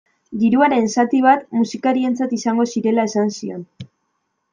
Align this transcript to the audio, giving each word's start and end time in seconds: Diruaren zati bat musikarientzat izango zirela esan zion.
Diruaren 0.43 0.87
zati 1.01 1.19
bat 1.25 1.43
musikarientzat 1.57 2.33
izango 2.39 2.65
zirela 2.73 3.05
esan 3.11 3.31
zion. 3.37 3.63